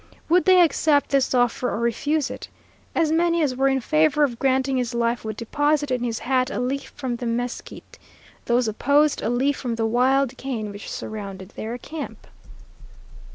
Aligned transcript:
Would 0.29 0.45
they 0.45 0.61
accept 0.61 1.11
this 1.11 1.31
offer 1.35 1.69
or 1.69 1.77
refuse 1.79 2.31
it? 2.31 2.47
As 2.95 3.11
many 3.11 3.43
as 3.43 3.55
were 3.55 3.67
in 3.67 3.79
favor 3.79 4.23
of 4.23 4.39
granting 4.39 4.77
his 4.77 4.95
life 4.95 5.23
would 5.23 5.37
deposit 5.37 5.91
in 5.91 6.03
his 6.03 6.17
hat 6.17 6.49
a 6.49 6.59
leaf 6.59 6.91
from 6.95 7.17
the 7.17 7.27
mesquite; 7.27 7.99
those 8.45 8.67
opposed, 8.67 9.21
a 9.21 9.29
leaf 9.29 9.57
from 9.57 9.75
the 9.75 9.85
wild 9.85 10.35
cane 10.37 10.71
which 10.71 10.91
surrounded 10.91 11.49
their 11.49 11.77
camp. 11.77 12.25